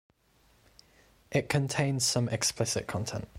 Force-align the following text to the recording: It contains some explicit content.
It 1.31 1.47
contains 1.47 2.03
some 2.05 2.27
explicit 2.29 2.87
content. 2.87 3.27